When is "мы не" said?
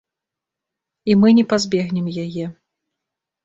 1.25-1.45